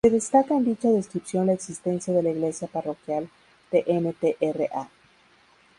Se 0.03 0.09
destaca 0.09 0.55
en 0.55 0.65
dicha 0.65 0.89
descripción 0.89 1.45
la 1.45 1.53
existencia 1.53 2.11
de 2.11 2.23
la 2.23 2.31
iglesia 2.31 2.67
parroquial 2.67 3.29
de 3.71 3.83
Ntra. 3.87 4.89